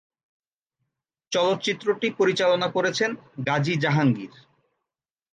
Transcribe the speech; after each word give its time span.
চলচ্চিত্রটি 1.31 2.07
পরিচালনা 2.19 2.67
করেছেন 2.67 3.09
গাজী 3.47 3.75
জাহাঙ্গীর। 3.75 4.33